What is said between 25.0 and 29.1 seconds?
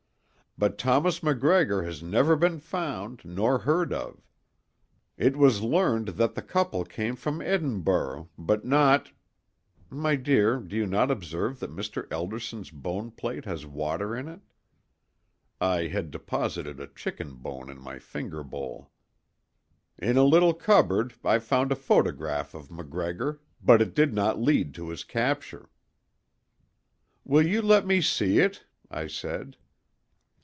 capture." "Will you let me see it?" I